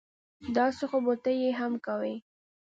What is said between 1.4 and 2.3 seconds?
یې هم کوې